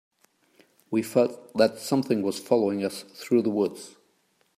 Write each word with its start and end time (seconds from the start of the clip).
We 0.89 1.03
felt 1.03 1.55
that 1.57 1.77
something 1.77 2.23
was 2.23 2.39
following 2.39 2.83
us 2.83 3.03
through 3.03 3.43
the 3.43 3.51
woods. 3.51 3.97